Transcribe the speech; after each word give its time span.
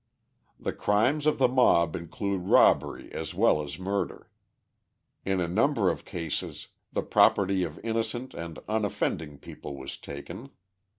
The 0.59 0.73
crimes 0.73 1.27
of 1.27 1.37
the 1.37 1.47
mob 1.47 1.95
include 1.95 2.47
robbery 2.47 3.11
as 3.11 3.35
well 3.35 3.61
as 3.61 3.77
murder. 3.77 4.31
In 5.25 5.39
a 5.39 5.47
number 5.47 5.91
of 5.91 6.05
cases 6.05 6.69
the 6.91 7.03
property 7.03 7.63
of 7.63 7.77
innocent 7.85 8.33
and 8.33 8.57
unoffending 8.67 9.37
people 9.37 9.77
was 9.77 9.97
taken. 9.99 10.49